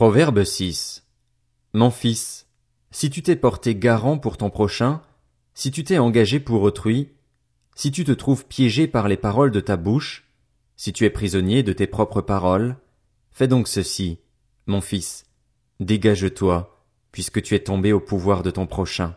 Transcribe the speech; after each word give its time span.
Proverbe 0.00 0.44
6. 0.44 1.04
Mon 1.74 1.90
fils, 1.90 2.46
si 2.90 3.10
tu 3.10 3.22
t'es 3.22 3.36
porté 3.36 3.74
garant 3.74 4.16
pour 4.16 4.38
ton 4.38 4.48
prochain, 4.48 5.02
si 5.52 5.70
tu 5.70 5.84
t'es 5.84 5.98
engagé 5.98 6.40
pour 6.40 6.62
autrui, 6.62 7.10
si 7.74 7.90
tu 7.90 8.04
te 8.04 8.12
trouves 8.12 8.46
piégé 8.46 8.86
par 8.86 9.08
les 9.08 9.18
paroles 9.18 9.50
de 9.50 9.60
ta 9.60 9.76
bouche, 9.76 10.26
si 10.74 10.94
tu 10.94 11.04
es 11.04 11.10
prisonnier 11.10 11.62
de 11.62 11.74
tes 11.74 11.86
propres 11.86 12.22
paroles, 12.22 12.78
fais 13.30 13.46
donc 13.46 13.68
ceci, 13.68 14.20
mon 14.64 14.80
fils, 14.80 15.26
dégage-toi, 15.80 16.82
puisque 17.12 17.42
tu 17.42 17.54
es 17.54 17.60
tombé 17.60 17.92
au 17.92 18.00
pouvoir 18.00 18.42
de 18.42 18.50
ton 18.50 18.66
prochain. 18.66 19.16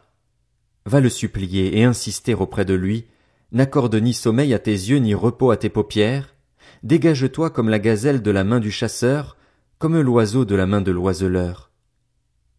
Va 0.86 1.00
le 1.00 1.09
supplier 1.09 1.79
et 1.79 1.86
insister 1.86 2.34
auprès 2.34 2.65
de 2.65 2.73
lui, 2.73 3.07
n'accorde 3.54 3.95
ni 3.95 4.13
sommeil 4.13 4.54
à 4.54 4.59
tes 4.59 4.71
yeux 4.71 4.97
ni 4.97 5.15
repos 5.15 5.50
à 5.50 5.55
tes 5.55 5.70
paupières, 5.70 6.36
dégage-toi 6.84 7.52
comme 7.52 7.70
la 7.70 7.79
gazelle 7.79 8.21
de 8.21 8.31
la 8.31 8.43
main 8.43 8.59
du 8.59 8.70
chasseur, 8.70 9.38
comme 9.84 10.00
l'oiseau 10.00 10.45
de 10.45 10.55
la 10.55 10.65
main 10.65 10.79
de 10.79 10.93
l'oiseleur. 10.93 11.70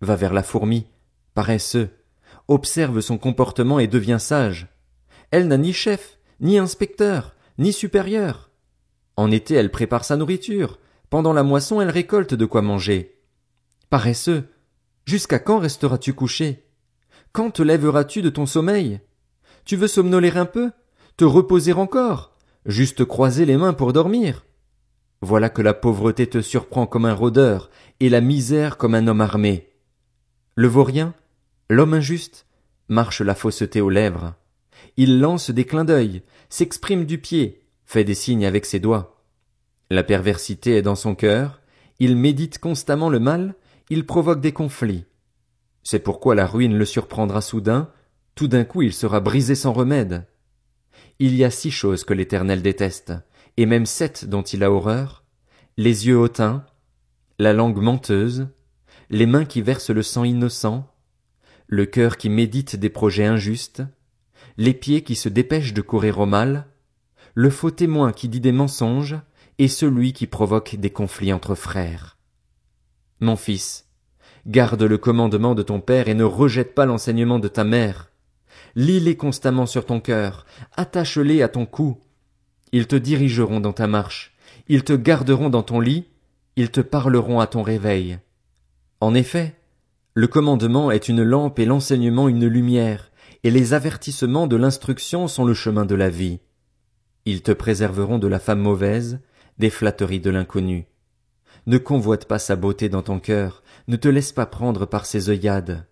Va 0.03 0.15
vers 0.15 0.35
la 0.35 0.43
fourmi, 0.43 0.89
paresseux, 1.33 1.89
observe 2.48 3.01
son 3.01 3.17
comportement 3.17 3.79
et 3.79 3.87
deviens 3.87 4.19
sage. 4.19 4.69
Elle 5.31 5.48
n'a 5.48 5.57
ni 5.57 5.73
chef, 5.73 6.19
ni 6.41 6.59
inspecteur, 6.59 7.34
ni 7.57 7.73
supérieur. 7.73 8.51
En 9.17 9.31
été 9.31 9.55
elle 9.55 9.71
prépare 9.71 10.05
sa 10.05 10.17
nourriture, 10.17 10.79
pendant 11.09 11.33
la 11.33 11.43
moisson 11.43 11.81
elle 11.81 11.89
récolte 11.89 12.34
de 12.34 12.45
quoi 12.45 12.61
manger. 12.61 13.23
Paresseux, 13.89 14.45
jusqu'à 15.06 15.39
quand 15.39 15.61
resteras-tu 15.61 16.12
couché? 16.12 16.69
Quand 17.33 17.53
te 17.53 17.62
lèveras-tu 17.62 18.20
de 18.20 18.29
ton 18.29 18.45
sommeil? 18.45 19.01
Tu 19.65 19.77
veux 19.77 19.89
somnoler 19.89 20.33
un 20.37 20.45
peu? 20.45 20.73
Te 21.17 21.25
reposer 21.25 21.73
encore? 21.73 22.37
Juste 22.67 23.06
croiser 23.06 23.47
les 23.47 23.56
mains 23.56 23.73
pour 23.73 23.95
dormir? 23.95 24.45
Voilà 25.24 25.48
que 25.48 25.62
la 25.62 25.73
pauvreté 25.73 26.27
te 26.27 26.42
surprend 26.42 26.87
comme 26.87 27.06
un 27.06 27.14
rôdeur, 27.14 27.70
et 27.98 28.10
la 28.10 28.20
misère 28.20 28.77
comme 28.77 28.95
un 28.95 29.06
homme 29.06 29.23
armé. 29.23 29.70
Le 30.55 30.69
vaurien, 30.69 31.14
l'homme 31.70 31.94
injuste, 31.94 32.47
marche 32.89 33.22
la 33.22 33.34
fausseté 33.34 33.81
aux 33.81 33.89
lèvres. 33.89 34.34
Il 34.98 35.20
lance 35.20 35.48
des 35.48 35.64
clins 35.64 35.86
d'œil, 35.86 36.22
s'exprime 36.50 37.06
du 37.06 37.16
pied, 37.16 37.62
fait 37.86 38.05
des 38.05 38.12
signes 38.12 38.44
avec 38.44 38.66
ses 38.66 38.81
doigts. 38.81 39.25
La 39.89 40.03
perversité 40.03 40.77
est 40.77 40.83
dans 40.83 40.94
son 40.94 41.14
cœur, 41.14 41.62
il 41.98 42.16
médite 42.16 42.59
constamment 42.59 43.09
le 43.09 43.19
mal, 43.19 43.55
il 43.88 44.05
provoque 44.05 44.42
des 44.42 44.53
conflits. 44.53 45.06
C'est 45.84 46.00
pourquoi 46.00 46.34
la 46.34 46.47
ruine 46.47 46.77
le 46.77 46.84
surprendra 46.84 47.41
soudain, 47.41 47.91
tout 48.34 48.47
d'un 48.47 48.64
coup 48.64 48.83
il 48.83 48.92
sera 48.92 49.20
brisé 49.20 49.55
sans 49.55 49.72
remède. 49.72 50.27
Il 51.19 51.34
y 51.34 51.44
a 51.44 51.50
six 51.50 51.70
choses 51.70 52.05
que 52.05 52.12
l'Éternel 52.12 52.61
déteste, 52.61 53.14
et 53.56 53.66
même 53.66 53.86
sept 53.86 54.24
dont 54.24 54.42
il 54.42 54.64
a 54.64 54.70
horreur, 54.70 55.24
les 55.77 56.06
yeux 56.06 56.19
hautains, 56.19 56.64
la 57.38 57.52
langue 57.52 57.78
menteuse, 57.78 58.48
les 59.10 59.27
mains 59.27 59.44
qui 59.44 59.62
versent 59.62 59.91
le 59.91 60.02
sang 60.02 60.24
innocent, 60.24 60.88
le 61.66 61.86
cœur 61.86 62.16
qui 62.16 62.28
médite 62.28 62.77
des 62.77 62.91
projets 62.91 63.27
injustes, 63.27 63.82
les 64.56 64.75
pieds 64.75 65.02
qui 65.02 65.16
se 65.16 65.28
dépêchent 65.28 65.75
de 65.75 65.82
courir 65.82 66.19
au 66.20 66.27
mal, 66.27 66.66
le 67.34 67.50
faux 67.50 67.70
témoin 67.70 68.12
qui 68.12 68.28
dit 68.28 68.41
des 68.41 68.52
mensonges, 68.52 69.16
et 69.58 69.69
celui 69.69 70.12
qui 70.12 70.27
provoque 70.27 70.77
des 70.77 70.91
conflits 70.91 71.32
entre 71.32 71.55
frères. 71.55 72.16
Mon 73.20 73.36
fils, 73.36 73.88
garde 74.47 74.82
le 74.82 74.98
commandement 74.98 75.55
de 75.55 75.62
ton 75.62 75.80
père 75.80 76.08
et 76.08 76.14
ne 76.14 76.25
rejette 76.25 76.75
pas 76.75 76.86
l'enseignement 76.86 77.38
de 77.38 77.48
ta 77.48 77.64
mère. 77.64 78.10
Lis-les 78.75 79.16
constamment 79.16 79.66
sur 79.66 79.86
ton 79.86 80.00
cœur, 80.00 80.44
attache-les 80.77 81.42
à 81.42 81.48
ton 81.48 81.66
cou, 81.66 81.98
ils 82.75 82.89
te 82.89 82.97
dirigeront 82.97 83.61
dans 83.61 83.72
ta 83.72 83.86
marche, 83.86 84.34
ils 84.67 84.83
te 84.83 84.94
garderont 84.94 85.48
dans 85.48 85.62
ton 85.62 85.78
lit, 85.78 86.08
ils 86.56 86.72
te 86.72 86.81
parleront 86.81 87.39
à 87.39 87.47
ton 87.47 87.62
réveil. 87.62 88.19
En 89.00 89.14
effet, 89.14 89.55
le 90.12 90.27
commandement 90.27 90.91
est 90.91 91.08
une 91.08 91.22
lampe 91.22 91.61
et 91.61 91.66
l'enseignement 91.66 92.28
une 92.28 92.48
lumière, 92.48 93.12
et 93.44 93.53
les 93.53 93.75
avertissements 93.75 94.48
de 94.48 94.56
l'instruction 94.56 95.28
sont 95.28 95.44
le 95.44 95.54
chemin 95.54 95.84
de 95.84 95.94
la 95.94 96.10
vie. 96.10 96.41
Ils 97.26 97.43
te 97.43 97.53
préserveront 97.53 98.19
de 98.19 98.26
la 98.26 98.41
femme 98.41 98.60
mauvaise, 98.60 99.20
des 99.59 99.70
flatteries 99.70 100.19
de 100.19 100.31
l'inconnu. 100.31 100.87
Ne 101.69 101.78
convoite 101.78 102.25
pas 102.25 102.41
sa 102.41 102.56
beauté 102.56 102.88
dans 102.88 103.03
ton 103.03 103.20
cœur, 103.20 103.62
ne 103.87 103.94
te 103.94 104.09
laisse 104.09 104.32
pas 104.32 104.47
prendre 104.47 104.84
par 104.84 105.06
ses 105.06 105.31
œillades. 105.31 105.87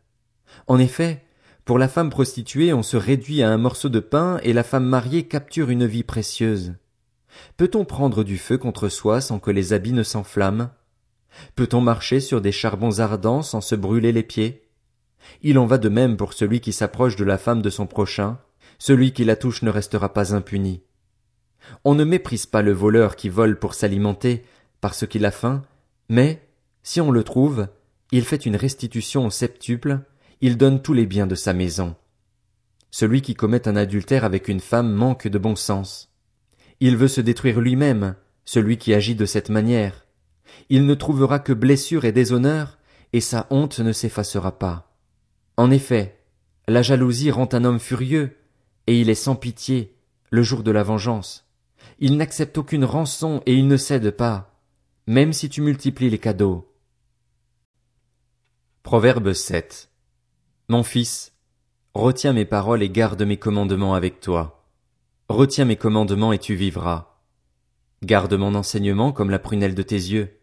En 0.66 0.80
effet, 0.80 1.22
pour 1.64 1.78
la 1.78 1.88
femme 1.88 2.10
prostituée, 2.10 2.72
on 2.72 2.82
se 2.82 2.96
réduit 2.96 3.42
à 3.42 3.50
un 3.50 3.56
morceau 3.56 3.88
de 3.88 4.00
pain 4.00 4.38
et 4.42 4.52
la 4.52 4.64
femme 4.64 4.84
mariée 4.84 5.28
capture 5.28 5.70
une 5.70 5.86
vie 5.86 6.02
précieuse. 6.02 6.74
Peut-on 7.56 7.84
prendre 7.84 8.24
du 8.24 8.36
feu 8.36 8.58
contre 8.58 8.88
soi 8.88 9.20
sans 9.20 9.38
que 9.38 9.50
les 9.50 9.72
habits 9.72 9.92
ne 9.92 10.02
s'enflamment? 10.02 10.70
Peut-on 11.54 11.80
marcher 11.80 12.20
sur 12.20 12.40
des 12.40 12.52
charbons 12.52 12.98
ardents 12.98 13.42
sans 13.42 13.60
se 13.60 13.74
brûler 13.74 14.12
les 14.12 14.24
pieds? 14.24 14.68
Il 15.42 15.58
en 15.58 15.66
va 15.66 15.78
de 15.78 15.88
même 15.88 16.16
pour 16.16 16.32
celui 16.32 16.60
qui 16.60 16.72
s'approche 16.72 17.16
de 17.16 17.24
la 17.24 17.38
femme 17.38 17.62
de 17.62 17.70
son 17.70 17.86
prochain, 17.86 18.38
celui 18.78 19.12
qui 19.12 19.24
la 19.24 19.36
touche 19.36 19.62
ne 19.62 19.70
restera 19.70 20.12
pas 20.12 20.34
impuni. 20.34 20.82
On 21.84 21.94
ne 21.94 22.04
méprise 22.04 22.46
pas 22.46 22.62
le 22.62 22.72
voleur 22.72 23.14
qui 23.14 23.28
vole 23.28 23.58
pour 23.58 23.74
s'alimenter, 23.74 24.44
parce 24.80 25.06
qu'il 25.06 25.24
a 25.24 25.30
faim, 25.30 25.62
mais, 26.08 26.42
si 26.82 27.00
on 27.00 27.12
le 27.12 27.22
trouve, 27.22 27.68
il 28.10 28.24
fait 28.24 28.44
une 28.44 28.56
restitution 28.56 29.26
au 29.26 29.30
septuple, 29.30 30.00
il 30.42 30.56
donne 30.56 30.82
tous 30.82 30.92
les 30.92 31.06
biens 31.06 31.28
de 31.28 31.36
sa 31.36 31.52
maison. 31.52 31.94
Celui 32.90 33.22
qui 33.22 33.34
commet 33.34 33.68
un 33.68 33.76
adultère 33.76 34.24
avec 34.24 34.48
une 34.48 34.58
femme 34.60 34.92
manque 34.92 35.28
de 35.28 35.38
bon 35.38 35.54
sens. 35.54 36.12
Il 36.80 36.96
veut 36.96 37.08
se 37.08 37.20
détruire 37.20 37.60
lui-même, 37.60 38.16
celui 38.44 38.76
qui 38.76 38.92
agit 38.92 39.14
de 39.14 39.24
cette 39.24 39.50
manière. 39.50 40.04
Il 40.68 40.84
ne 40.84 40.94
trouvera 40.94 41.38
que 41.38 41.52
blessure 41.52 42.04
et 42.04 42.10
déshonneur, 42.10 42.78
et 43.12 43.20
sa 43.20 43.46
honte 43.50 43.78
ne 43.78 43.92
s'effacera 43.92 44.58
pas. 44.58 44.92
En 45.56 45.70
effet, 45.70 46.18
la 46.66 46.82
jalousie 46.82 47.30
rend 47.30 47.48
un 47.52 47.64
homme 47.64 47.78
furieux, 47.78 48.36
et 48.88 49.00
il 49.00 49.10
est 49.10 49.14
sans 49.14 49.36
pitié, 49.36 49.96
le 50.30 50.42
jour 50.42 50.64
de 50.64 50.72
la 50.72 50.82
vengeance. 50.82 51.46
Il 52.00 52.16
n'accepte 52.16 52.58
aucune 52.58 52.84
rançon 52.84 53.42
et 53.46 53.54
il 53.54 53.68
ne 53.68 53.76
cède 53.76 54.10
pas, 54.10 54.58
même 55.06 55.32
si 55.32 55.48
tu 55.48 55.60
multiplies 55.60 56.10
les 56.10 56.18
cadeaux. 56.18 56.68
Proverbe 58.82 59.34
7. 59.34 59.91
Mon 60.68 60.84
fils, 60.84 61.32
retiens 61.94 62.32
mes 62.32 62.44
paroles 62.44 62.82
et 62.82 62.88
garde 62.88 63.22
mes 63.22 63.36
commandements 63.36 63.94
avec 63.94 64.20
toi. 64.20 64.64
Retiens 65.28 65.64
mes 65.64 65.76
commandements 65.76 66.32
et 66.32 66.38
tu 66.38 66.54
vivras. 66.54 67.18
Garde 68.04 68.34
mon 68.34 68.54
enseignement 68.54 69.12
comme 69.12 69.30
la 69.30 69.40
prunelle 69.40 69.74
de 69.74 69.82
tes 69.82 69.96
yeux. 69.96 70.38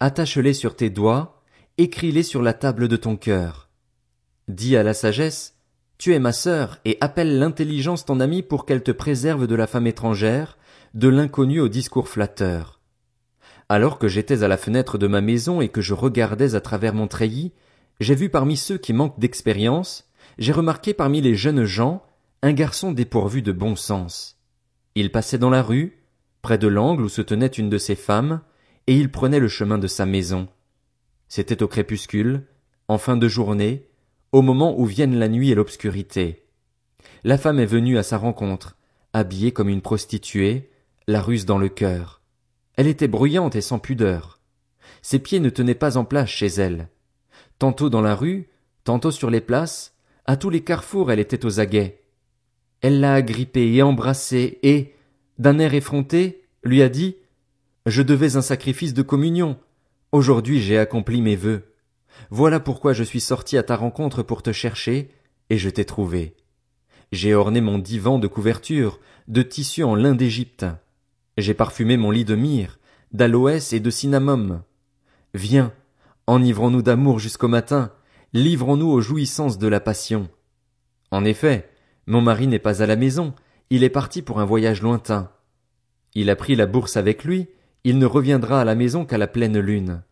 Attache-les 0.00 0.54
sur 0.54 0.76
tes 0.76 0.88
doigts, 0.88 1.42
écris-les 1.76 2.22
sur 2.22 2.42
la 2.42 2.54
table 2.54 2.88
de 2.88 2.96
ton 2.96 3.16
cœur. 3.16 3.68
Dis 4.48 4.76
à 4.76 4.82
la 4.82 4.94
sagesse, 4.94 5.56
tu 5.98 6.14
es 6.14 6.18
ma 6.18 6.32
sœur, 6.32 6.78
et 6.84 6.96
appelle 7.00 7.38
l'intelligence 7.38 8.04
ton 8.04 8.20
amie 8.20 8.42
pour 8.42 8.66
qu'elle 8.66 8.82
te 8.82 8.90
préserve 8.90 9.46
de 9.46 9.54
la 9.54 9.66
femme 9.66 9.86
étrangère, 9.86 10.58
de 10.94 11.08
l'inconnu 11.08 11.60
au 11.60 11.68
discours 11.68 12.08
flatteur. 12.08 12.80
Alors 13.68 13.98
que 13.98 14.08
j'étais 14.08 14.42
à 14.42 14.48
la 14.48 14.56
fenêtre 14.56 14.98
de 14.98 15.06
ma 15.06 15.20
maison 15.20 15.60
et 15.60 15.68
que 15.68 15.80
je 15.80 15.94
regardais 15.94 16.54
à 16.54 16.60
travers 16.60 16.94
mon 16.94 17.08
treillis, 17.08 17.52
j'ai 18.00 18.14
vu 18.14 18.28
parmi 18.28 18.56
ceux 18.56 18.78
qui 18.78 18.92
manquent 18.92 19.18
d'expérience, 19.20 20.10
j'ai 20.38 20.52
remarqué 20.52 20.94
parmi 20.94 21.20
les 21.20 21.34
jeunes 21.34 21.64
gens 21.64 22.02
un 22.42 22.52
garçon 22.52 22.92
dépourvu 22.92 23.40
de 23.42 23.52
bon 23.52 23.76
sens. 23.76 24.38
Il 24.94 25.12
passait 25.12 25.38
dans 25.38 25.50
la 25.50 25.62
rue, 25.62 26.04
près 26.42 26.58
de 26.58 26.68
l'angle 26.68 27.04
où 27.04 27.08
se 27.08 27.22
tenait 27.22 27.46
une 27.46 27.70
de 27.70 27.78
ses 27.78 27.94
femmes, 27.94 28.40
et 28.86 28.98
il 28.98 29.10
prenait 29.10 29.38
le 29.38 29.48
chemin 29.48 29.78
de 29.78 29.86
sa 29.86 30.06
maison. 30.06 30.48
C'était 31.28 31.62
au 31.62 31.68
crépuscule, 31.68 32.46
en 32.88 32.98
fin 32.98 33.16
de 33.16 33.28
journée, 33.28 33.88
au 34.32 34.42
moment 34.42 34.78
où 34.78 34.84
viennent 34.84 35.18
la 35.18 35.28
nuit 35.28 35.50
et 35.50 35.54
l'obscurité. 35.54 36.44
La 37.22 37.38
femme 37.38 37.60
est 37.60 37.66
venue 37.66 37.96
à 37.96 38.02
sa 38.02 38.18
rencontre, 38.18 38.76
habillée 39.12 39.52
comme 39.52 39.68
une 39.68 39.82
prostituée, 39.82 40.70
la 41.06 41.22
ruse 41.22 41.46
dans 41.46 41.58
le 41.58 41.68
cœur. 41.68 42.22
Elle 42.76 42.88
était 42.88 43.08
bruyante 43.08 43.56
et 43.56 43.60
sans 43.60 43.78
pudeur. 43.78 44.40
Ses 45.00 45.20
pieds 45.20 45.40
ne 45.40 45.50
tenaient 45.50 45.74
pas 45.74 45.96
en 45.96 46.04
place 46.04 46.28
chez 46.28 46.46
elle 46.46 46.88
tantôt 47.58 47.90
dans 47.90 48.00
la 48.00 48.14
rue, 48.14 48.48
tantôt 48.84 49.10
sur 49.10 49.30
les 49.30 49.40
places, 49.40 49.94
à 50.26 50.36
tous 50.36 50.50
les 50.50 50.62
carrefours 50.62 51.10
elle 51.10 51.20
était 51.20 51.44
aux 51.44 51.60
aguets. 51.60 52.00
Elle 52.80 53.00
l'a 53.00 53.14
agrippé 53.14 53.74
et 53.74 53.82
embrassé 53.82 54.58
et, 54.62 54.94
d'un 55.38 55.58
air 55.58 55.74
effronté, 55.74 56.44
lui 56.62 56.82
a 56.82 56.88
dit 56.88 57.16
Je 57.86 58.02
devais 58.02 58.36
un 58.36 58.42
sacrifice 58.42 58.94
de 58.94 59.02
communion. 59.02 59.58
Aujourd'hui 60.12 60.60
j'ai 60.60 60.78
accompli 60.78 61.22
mes 61.22 61.36
vœux. 61.36 61.74
Voilà 62.30 62.60
pourquoi 62.60 62.92
je 62.92 63.04
suis 63.04 63.20
sorti 63.20 63.56
à 63.56 63.62
ta 63.62 63.76
rencontre 63.76 64.22
pour 64.22 64.42
te 64.42 64.52
chercher, 64.52 65.10
et 65.50 65.58
je 65.58 65.70
t'ai 65.70 65.84
trouvé. 65.84 66.34
J'ai 67.12 67.34
orné 67.34 67.60
mon 67.60 67.78
divan 67.78 68.18
de 68.18 68.26
couverture, 68.26 69.00
de 69.28 69.42
tissu 69.42 69.84
en 69.84 69.94
lin 69.94 70.14
d'Égypte. 70.14 70.66
J'ai 71.38 71.54
parfumé 71.54 71.96
mon 71.96 72.10
lit 72.10 72.24
de 72.24 72.34
myrrhe, 72.34 72.78
d'aloès 73.12 73.72
et 73.72 73.80
de 73.80 73.90
cinnamome. 73.90 74.62
Viens, 75.32 75.72
Enivrons-nous 76.26 76.80
d'amour 76.80 77.18
jusqu'au 77.18 77.48
matin, 77.48 77.92
livrons-nous 78.32 78.88
aux 78.88 79.02
jouissances 79.02 79.58
de 79.58 79.68
la 79.68 79.80
passion. 79.80 80.30
En 81.10 81.22
effet, 81.22 81.68
mon 82.06 82.22
mari 82.22 82.46
n'est 82.46 82.58
pas 82.58 82.82
à 82.82 82.86
la 82.86 82.96
maison, 82.96 83.34
il 83.68 83.84
est 83.84 83.90
parti 83.90 84.22
pour 84.22 84.40
un 84.40 84.46
voyage 84.46 84.80
lointain. 84.80 85.30
Il 86.14 86.30
a 86.30 86.36
pris 86.36 86.56
la 86.56 86.64
bourse 86.64 86.96
avec 86.96 87.24
lui, 87.24 87.48
il 87.84 87.98
ne 87.98 88.06
reviendra 88.06 88.62
à 88.62 88.64
la 88.64 88.74
maison 88.74 89.04
qu'à 89.04 89.18
la 89.18 89.26
pleine 89.26 89.58
lune. 89.58 90.02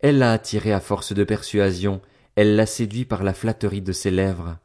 Elle 0.00 0.18
l'a 0.18 0.32
attiré 0.32 0.74
à 0.74 0.80
force 0.80 1.14
de 1.14 1.24
persuasion, 1.24 2.02
elle 2.36 2.54
l'a 2.54 2.66
séduit 2.66 3.06
par 3.06 3.22
la 3.22 3.32
flatterie 3.32 3.80
de 3.80 3.92
ses 3.92 4.10
lèvres. 4.10 4.58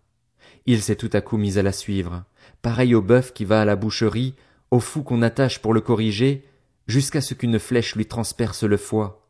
Il 0.65 0.81
s'est 0.81 0.97
tout 0.97 1.09
à 1.13 1.21
coup 1.21 1.37
mis 1.37 1.57
à 1.57 1.63
la 1.63 1.71
suivre, 1.71 2.25
pareil 2.61 2.95
au 2.95 3.01
bœuf 3.01 3.31
qui 3.31 3.45
va 3.45 3.61
à 3.61 3.65
la 3.65 3.77
boucherie, 3.77 4.35
au 4.71 4.81
fou 4.81 5.03
qu'on 5.03 5.21
attache 5.21 5.59
pour 5.59 5.73
le 5.73 5.79
corriger, 5.79 6.43
jusqu'à 6.87 7.21
ce 7.21 7.33
qu'une 7.33 7.59
flèche 7.59 7.95
lui 7.95 8.07
transperce 8.07 8.63
le 8.63 8.75
foie. 8.75 9.24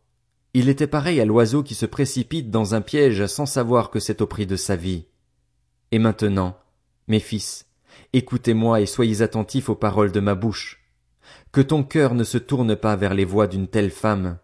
Il 0.57 0.69
était 0.69 0.87
pareil 0.87 1.19
à 1.19 1.25
l'oiseau 1.25 1.63
qui 1.63 1.75
se 1.75 1.85
précipite 1.85 2.49
dans 2.49 2.75
un 2.75 2.81
piège 2.81 3.25
sans 3.25 3.45
savoir 3.45 3.91
que 3.91 3.99
c'est 3.99 4.21
au 4.21 4.25
prix 4.25 4.47
de 4.47 4.55
sa 4.55 4.77
vie. 4.77 5.03
Et 5.91 5.99
maintenant, 5.99 6.57
mes 7.09 7.19
fils, 7.19 7.65
écoutez-moi 8.13 8.79
et 8.79 8.85
soyez 8.85 9.21
attentifs 9.21 9.67
aux 9.67 9.75
paroles 9.75 10.13
de 10.13 10.21
ma 10.21 10.33
bouche. 10.33 10.79
Que 11.51 11.59
ton 11.59 11.83
cœur 11.83 12.13
ne 12.15 12.23
se 12.23 12.37
tourne 12.37 12.77
pas 12.77 12.95
vers 12.95 13.13
les 13.13 13.25
voies 13.25 13.47
d'une 13.47 13.67
telle 13.67 13.91
femme. 13.91 14.37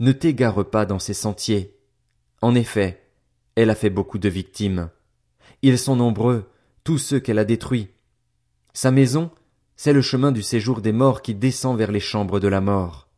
Ne 0.00 0.12
t'égare 0.12 0.70
pas 0.70 0.86
dans 0.86 0.98
ses 0.98 1.12
sentiers. 1.12 1.76
En 2.40 2.54
effet, 2.54 3.02
elle 3.54 3.68
a 3.68 3.74
fait 3.74 3.90
beaucoup 3.90 4.18
de 4.18 4.30
victimes. 4.30 4.88
Ils 5.60 5.78
sont 5.78 5.96
nombreux, 5.96 6.48
tous 6.82 6.96
ceux 6.96 7.20
qu'elle 7.20 7.38
a 7.38 7.44
détruits. 7.44 7.90
Sa 8.72 8.90
maison, 8.90 9.30
c'est 9.76 9.92
le 9.92 10.00
chemin 10.00 10.32
du 10.32 10.42
séjour 10.42 10.80
des 10.80 10.92
morts 10.92 11.20
qui 11.20 11.34
descend 11.34 11.76
vers 11.76 11.92
les 11.92 12.00
chambres 12.00 12.40
de 12.40 12.48
la 12.48 12.62
mort. 12.62 13.11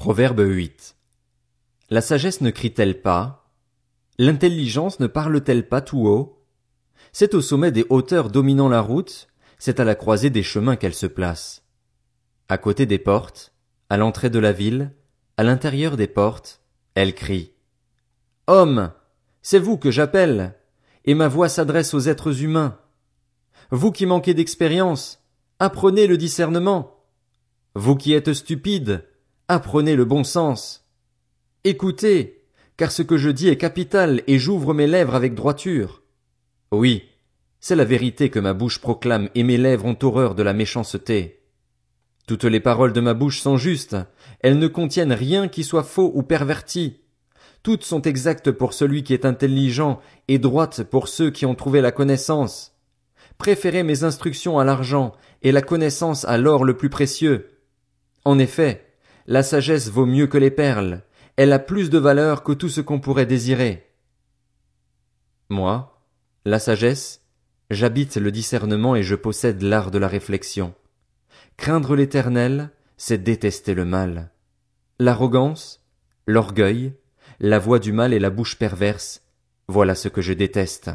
Proverbe 0.00 0.40
8. 0.40 0.96
La 1.90 2.00
sagesse 2.00 2.40
ne 2.40 2.48
crie-t-elle 2.48 3.02
pas? 3.02 3.52
L'intelligence 4.16 4.98
ne 4.98 5.06
parle-t-elle 5.06 5.68
pas 5.68 5.82
tout 5.82 6.06
haut? 6.06 6.42
C'est 7.12 7.34
au 7.34 7.42
sommet 7.42 7.70
des 7.70 7.84
hauteurs 7.90 8.30
dominant 8.30 8.70
la 8.70 8.80
route, 8.80 9.28
c'est 9.58 9.78
à 9.78 9.84
la 9.84 9.94
croisée 9.94 10.30
des 10.30 10.42
chemins 10.42 10.76
qu'elle 10.76 10.94
se 10.94 11.04
place. 11.04 11.66
À 12.48 12.56
côté 12.56 12.86
des 12.86 12.98
portes, 12.98 13.52
à 13.90 13.98
l'entrée 13.98 14.30
de 14.30 14.38
la 14.38 14.52
ville, 14.52 14.94
à 15.36 15.42
l'intérieur 15.42 15.98
des 15.98 16.06
portes, 16.06 16.62
elle 16.94 17.14
crie. 17.14 17.52
Homme, 18.46 18.92
c'est 19.42 19.58
vous 19.58 19.76
que 19.76 19.90
j'appelle, 19.90 20.54
et 21.04 21.12
ma 21.12 21.28
voix 21.28 21.50
s'adresse 21.50 21.92
aux 21.92 22.00
êtres 22.00 22.42
humains. 22.42 22.78
Vous 23.70 23.92
qui 23.92 24.06
manquez 24.06 24.32
d'expérience, 24.32 25.22
apprenez 25.58 26.06
le 26.06 26.16
discernement. 26.16 27.04
Vous 27.74 27.96
qui 27.96 28.14
êtes 28.14 28.32
stupides, 28.32 29.04
apprenez 29.50 29.96
le 29.96 30.04
bon 30.04 30.22
sens. 30.22 30.86
Écoutez, 31.64 32.44
car 32.76 32.92
ce 32.92 33.02
que 33.02 33.18
je 33.18 33.30
dis 33.30 33.48
est 33.48 33.56
capital 33.56 34.22
et 34.28 34.38
j'ouvre 34.38 34.74
mes 34.74 34.86
lèvres 34.86 35.16
avec 35.16 35.34
droiture. 35.34 36.02
Oui, 36.70 37.08
c'est 37.58 37.74
la 37.74 37.84
vérité 37.84 38.30
que 38.30 38.38
ma 38.38 38.54
bouche 38.54 38.80
proclame 38.80 39.28
et 39.34 39.42
mes 39.42 39.58
lèvres 39.58 39.86
ont 39.86 39.98
horreur 40.02 40.36
de 40.36 40.44
la 40.44 40.52
méchanceté. 40.52 41.42
Toutes 42.28 42.44
les 42.44 42.60
paroles 42.60 42.92
de 42.92 43.00
ma 43.00 43.12
bouche 43.12 43.40
sont 43.40 43.56
justes, 43.56 43.96
elles 44.38 44.58
ne 44.58 44.68
contiennent 44.68 45.12
rien 45.12 45.48
qui 45.48 45.64
soit 45.64 45.82
faux 45.82 46.12
ou 46.14 46.22
perverti. 46.22 47.00
Toutes 47.64 47.84
sont 47.84 48.02
exactes 48.02 48.52
pour 48.52 48.72
celui 48.72 49.02
qui 49.02 49.14
est 49.14 49.24
intelligent 49.24 50.00
et 50.28 50.38
droites 50.38 50.84
pour 50.84 51.08
ceux 51.08 51.32
qui 51.32 51.44
ont 51.44 51.56
trouvé 51.56 51.80
la 51.80 51.90
connaissance. 51.90 52.76
Préférez 53.36 53.82
mes 53.82 54.04
instructions 54.04 54.60
à 54.60 54.64
l'argent 54.64 55.12
et 55.42 55.50
la 55.50 55.60
connaissance 55.60 56.24
à 56.24 56.38
l'or 56.38 56.64
le 56.64 56.76
plus 56.76 56.88
précieux. 56.88 57.48
En 58.24 58.38
effet, 58.38 58.89
la 59.30 59.44
sagesse 59.44 59.90
vaut 59.90 60.06
mieux 60.06 60.26
que 60.26 60.38
les 60.38 60.50
perles, 60.50 61.02
elle 61.36 61.52
a 61.52 61.60
plus 61.60 61.88
de 61.88 61.98
valeur 61.98 62.42
que 62.42 62.50
tout 62.50 62.68
ce 62.68 62.80
qu'on 62.80 62.98
pourrait 62.98 63.26
désirer. 63.26 63.86
Moi, 65.48 66.04
la 66.44 66.58
sagesse, 66.58 67.22
j'habite 67.70 68.16
le 68.16 68.32
discernement 68.32 68.96
et 68.96 69.04
je 69.04 69.14
possède 69.14 69.62
l'art 69.62 69.92
de 69.92 69.98
la 69.98 70.08
réflexion. 70.08 70.74
Craindre 71.56 71.94
l'éternel, 71.94 72.70
c'est 72.96 73.22
détester 73.22 73.72
le 73.72 73.84
mal. 73.84 74.32
L'arrogance, 74.98 75.86
l'orgueil, 76.26 76.94
la 77.38 77.60
voix 77.60 77.78
du 77.78 77.92
mal 77.92 78.12
et 78.12 78.18
la 78.18 78.30
bouche 78.30 78.58
perverse, 78.58 79.22
voilà 79.68 79.94
ce 79.94 80.08
que 80.08 80.22
je 80.22 80.32
déteste. 80.32 80.90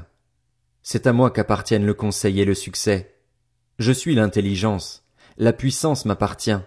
C'est 0.84 1.08
à 1.08 1.14
moi 1.14 1.32
qu'appartiennent 1.32 1.86
le 1.86 1.94
conseil 1.94 2.42
et 2.42 2.46
le 2.46 2.54
succès. 2.54 3.16
Je 3.80 3.94
suis 3.94 4.14
l'intelligence, 4.14 5.06
la 5.38 5.54
puissance 5.54 6.04
m'appartient. 6.04 6.60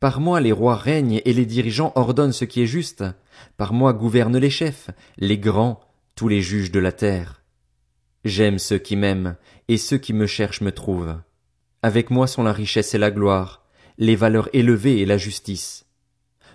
Par 0.00 0.20
moi 0.20 0.40
les 0.40 0.52
rois 0.52 0.76
règnent 0.76 1.20
et 1.24 1.32
les 1.32 1.46
dirigeants 1.46 1.92
ordonnent 1.96 2.32
ce 2.32 2.44
qui 2.44 2.62
est 2.62 2.66
juste, 2.66 3.04
par 3.56 3.72
moi 3.72 3.92
gouvernent 3.92 4.38
les 4.38 4.50
chefs, 4.50 4.90
les 5.16 5.38
grands, 5.38 5.80
tous 6.14 6.28
les 6.28 6.40
juges 6.40 6.70
de 6.70 6.78
la 6.78 6.92
terre. 6.92 7.42
J'aime 8.24 8.58
ceux 8.58 8.78
qui 8.78 8.96
m'aiment, 8.96 9.36
et 9.68 9.76
ceux 9.76 9.98
qui 9.98 10.12
me 10.12 10.26
cherchent 10.26 10.60
me 10.60 10.72
trouvent. 10.72 11.16
Avec 11.82 12.10
moi 12.10 12.26
sont 12.26 12.42
la 12.42 12.52
richesse 12.52 12.94
et 12.94 12.98
la 12.98 13.10
gloire, 13.10 13.64
les 13.98 14.16
valeurs 14.16 14.48
élevées 14.52 15.00
et 15.00 15.06
la 15.06 15.18
justice. 15.18 15.86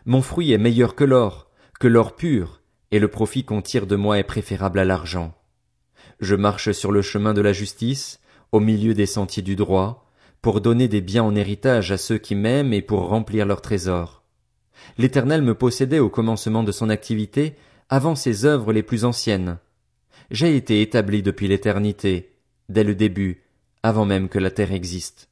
Mon 0.06 0.22
fruit 0.22 0.52
est 0.52 0.58
meilleur 0.58 0.96
que 0.96 1.04
l'or, 1.04 1.50
que 1.80 1.88
l'or 1.88 2.16
pur, 2.16 2.62
et 2.92 3.00
le 3.00 3.08
profit 3.08 3.44
qu'on 3.44 3.62
tire 3.62 3.88
de 3.88 3.96
moi 3.96 4.20
est 4.20 4.24
préférable 4.24 4.80
à 4.80 4.86
l'argent. 4.86 5.34
Je 6.20 6.36
marche 6.36 6.72
sur 6.72 6.92
le 6.92 7.02
chemin 7.02 7.34
de 7.34 7.42
la 7.42 7.54
justice, 7.54 8.20
au 8.52 8.60
milieu 8.60 8.94
des 8.94 9.06
sentiers 9.06 9.44
du 9.44 9.56
droit, 9.56 10.03
pour 10.44 10.60
donner 10.60 10.90
des 10.90 11.00
biens 11.00 11.24
en 11.24 11.36
héritage 11.36 11.94
à 11.94 11.98
ceux 11.98 12.18
qui 12.18 12.36
m'aiment 12.36 12.74
et 12.74 12.82
pour 12.82 13.08
remplir 13.08 13.46
leurs 13.46 13.62
trésors. 13.62 14.24
L'Éternel 14.98 15.42
me 15.42 15.56
possédait 15.56 16.00
au 16.00 16.10
commencement 16.10 16.64
de 16.64 16.74
son 16.74 16.90
activité, 16.90 17.56
avant 17.88 18.14
ses 18.14 18.44
œuvres 18.44 18.74
les 18.74 18.84
plus 18.84 19.06
anciennes. 19.06 19.58
J'ai 20.32 20.58
été 20.58 20.82
établi 20.82 21.24
depuis 21.24 21.48
l'éternité, 21.48 22.34
dès 22.68 22.84
le 22.84 22.94
début, 22.94 23.44
avant 23.84 24.04
même 24.04 24.28
que 24.28 24.38
la 24.38 24.52
terre 24.52 24.74
existe. 24.74 25.30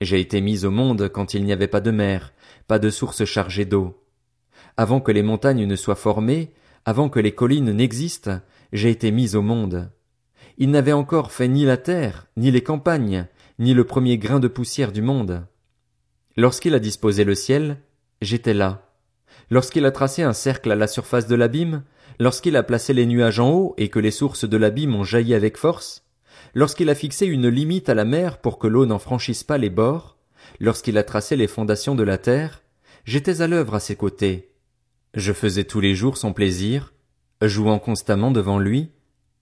J'ai 0.00 0.18
été 0.18 0.40
mis 0.40 0.64
au 0.64 0.72
monde 0.72 1.08
quand 1.08 1.34
il 1.34 1.44
n'y 1.44 1.52
avait 1.52 1.68
pas 1.68 1.80
de 1.80 1.92
mer, 1.92 2.32
pas 2.66 2.80
de 2.80 2.90
source 2.90 3.24
chargée 3.24 3.64
d'eau. 3.64 4.02
Avant 4.76 5.00
que 5.00 5.12
les 5.12 5.22
montagnes 5.22 5.66
ne 5.66 5.76
soient 5.76 5.94
formées, 5.94 6.52
avant 6.84 7.08
que 7.08 7.20
les 7.20 7.32
collines 7.32 7.70
n'existent, 7.70 8.40
j'ai 8.72 8.90
été 8.90 9.12
mis 9.12 9.36
au 9.36 9.42
monde. 9.42 9.88
Il 10.58 10.72
n'avait 10.72 10.92
encore 10.92 11.30
fait 11.30 11.46
ni 11.46 11.64
la 11.64 11.76
terre, 11.76 12.26
ni 12.36 12.50
les 12.50 12.62
campagnes, 12.62 13.28
ni 13.58 13.74
le 13.74 13.84
premier 13.84 14.18
grain 14.18 14.40
de 14.40 14.48
poussière 14.48 14.92
du 14.92 15.02
monde. 15.02 15.46
Lorsqu'il 16.36 16.74
a 16.74 16.78
disposé 16.78 17.24
le 17.24 17.34
ciel, 17.34 17.78
j'étais 18.20 18.54
là. 18.54 18.90
Lorsqu'il 19.50 19.84
a 19.84 19.90
tracé 19.90 20.22
un 20.22 20.32
cercle 20.32 20.70
à 20.70 20.76
la 20.76 20.86
surface 20.86 21.26
de 21.26 21.34
l'abîme, 21.34 21.82
lorsqu'il 22.18 22.56
a 22.56 22.62
placé 22.62 22.92
les 22.92 23.06
nuages 23.06 23.40
en 23.40 23.50
haut 23.50 23.74
et 23.76 23.88
que 23.88 23.98
les 23.98 24.10
sources 24.10 24.48
de 24.48 24.56
l'abîme 24.56 24.94
ont 24.94 25.04
jailli 25.04 25.34
avec 25.34 25.56
force, 25.56 26.04
lorsqu'il 26.54 26.88
a 26.90 26.94
fixé 26.94 27.26
une 27.26 27.48
limite 27.48 27.88
à 27.88 27.94
la 27.94 28.04
mer 28.04 28.38
pour 28.38 28.58
que 28.58 28.66
l'eau 28.66 28.86
n'en 28.86 28.98
franchisse 28.98 29.44
pas 29.44 29.58
les 29.58 29.70
bords, 29.70 30.16
lorsqu'il 30.60 30.96
a 30.98 31.02
tracé 31.02 31.36
les 31.36 31.46
fondations 31.46 31.94
de 31.94 32.02
la 32.02 32.18
terre, 32.18 32.62
j'étais 33.04 33.42
à 33.42 33.46
l'œuvre 33.46 33.74
à 33.74 33.80
ses 33.80 33.96
côtés. 33.96 34.54
Je 35.14 35.32
faisais 35.32 35.64
tous 35.64 35.80
les 35.80 35.94
jours 35.94 36.16
son 36.16 36.32
plaisir, 36.32 36.94
jouant 37.42 37.78
constamment 37.78 38.30
devant 38.30 38.58
lui, 38.58 38.90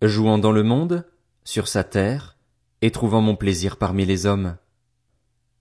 jouant 0.02 0.38
dans 0.38 0.52
le 0.52 0.62
monde, 0.62 1.06
sur 1.44 1.68
sa 1.68 1.84
terre, 1.84 2.36
et 2.82 2.90
trouvant 2.90 3.20
mon 3.20 3.36
plaisir 3.36 3.76
parmi 3.76 4.04
les 4.06 4.26
hommes. 4.26 4.56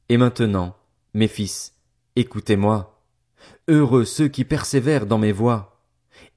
Et 0.09 0.17
maintenant, 0.17 0.75
mes 1.13 1.27
fils, 1.27 1.73
écoutez-moi. 2.15 3.01
Heureux 3.67 4.05
ceux 4.05 4.27
qui 4.27 4.45
persévèrent 4.45 5.05
dans 5.05 5.17
mes 5.17 5.31
voies. 5.31 5.83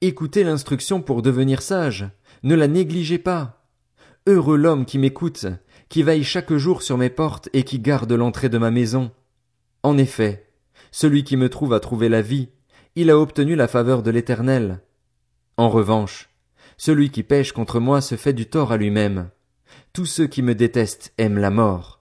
Écoutez 0.01 0.43
l'instruction 0.43 1.01
pour 1.01 1.21
devenir 1.21 1.61
sage, 1.61 2.09
ne 2.43 2.55
la 2.55 2.67
négligez 2.67 3.17
pas. 3.17 3.65
Heureux 4.27 4.57
l'homme 4.57 4.85
qui 4.85 4.99
m'écoute, 4.99 5.45
qui 5.89 6.03
veille 6.03 6.23
chaque 6.23 6.53
jour 6.53 6.81
sur 6.81 6.97
mes 6.97 7.09
portes 7.09 7.49
et 7.53 7.63
qui 7.63 7.79
garde 7.79 8.11
l'entrée 8.11 8.49
de 8.49 8.57
ma 8.57 8.71
maison. 8.71 9.11
En 9.81 9.97
effet, 9.97 10.49
celui 10.91 11.23
qui 11.23 11.37
me 11.37 11.49
trouve 11.49 11.73
a 11.73 11.79
trouvé 11.79 12.09
la 12.09 12.21
vie, 12.21 12.49
il 12.95 13.09
a 13.09 13.17
obtenu 13.17 13.55
la 13.55 13.67
faveur 13.67 14.03
de 14.03 14.11
l'Éternel. 14.11 14.81
En 15.57 15.69
revanche, 15.69 16.29
celui 16.77 17.09
qui 17.09 17.23
pêche 17.23 17.51
contre 17.51 17.79
moi 17.79 18.01
se 18.01 18.15
fait 18.15 18.33
du 18.33 18.47
tort 18.47 18.71
à 18.71 18.77
lui-même. 18.77 19.29
Tous 19.93 20.05
ceux 20.05 20.27
qui 20.27 20.41
me 20.41 20.55
détestent 20.55 21.13
aiment 21.17 21.37
la 21.37 21.49
mort. 21.49 21.92